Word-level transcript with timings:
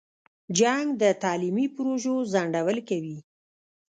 جنګ 0.59 0.87
د 1.01 1.03
تعلیمي 1.23 1.65
پروژو 1.75 2.15
ځنډول 2.33 2.77
کوي. 2.89 3.17